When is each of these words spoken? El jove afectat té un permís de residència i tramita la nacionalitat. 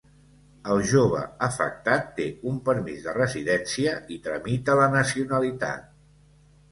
El 0.75 0.79
jove 0.91 1.19
afectat 1.47 2.07
té 2.19 2.25
un 2.51 2.57
permís 2.69 3.05
de 3.09 3.13
residència 3.17 3.93
i 4.15 4.17
tramita 4.29 4.79
la 4.81 4.87
nacionalitat. 4.95 5.85